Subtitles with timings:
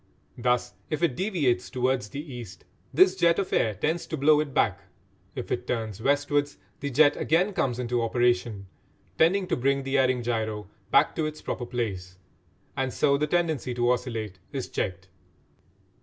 [0.35, 4.51] Thus, if it deviates towards the east, this jet of air tends to blow it
[4.51, 4.79] back;
[5.35, 8.65] if it turns westwards the jet again comes into operation,
[9.19, 12.17] tending to bring the erring gyro back to its proper place;
[12.75, 15.09] and so the tendency to oscillate is checked.